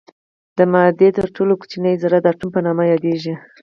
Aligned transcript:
د 0.57 0.59
مادې 0.71 1.09
تر 1.17 1.25
ټولو 1.35 1.53
کوچنۍ 1.61 1.95
ذره 2.03 2.17
د 2.21 2.25
اتوم 2.31 2.49
په 2.53 2.59
نوم 2.65 2.79
یادیږي. 2.93 3.33